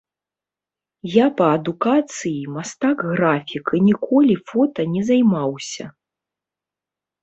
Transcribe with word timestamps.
Я 1.15 1.27
па 1.41 1.49
адукацыі 1.57 2.49
мастак-графік 2.55 3.65
і 3.79 3.85
ніколі 3.91 4.33
фота 4.51 4.81
не 4.99 5.09
займаўся. 5.15 5.85